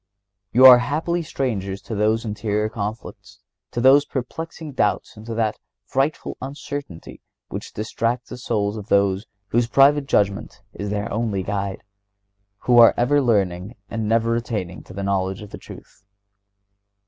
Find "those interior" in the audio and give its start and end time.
1.93-2.69